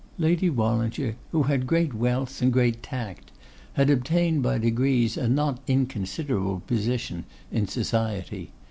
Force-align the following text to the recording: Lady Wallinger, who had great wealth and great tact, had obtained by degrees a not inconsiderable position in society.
Lady 0.17 0.49
Wallinger, 0.49 1.15
who 1.31 1.43
had 1.43 1.67
great 1.67 1.93
wealth 1.93 2.41
and 2.41 2.51
great 2.51 2.81
tact, 2.81 3.31
had 3.73 3.91
obtained 3.91 4.41
by 4.41 4.57
degrees 4.57 5.15
a 5.15 5.27
not 5.29 5.59
inconsiderable 5.67 6.61
position 6.65 7.23
in 7.51 7.67
society. 7.67 8.51